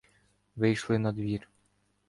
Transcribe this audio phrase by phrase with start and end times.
[0.55, 1.47] Вийшли надвір.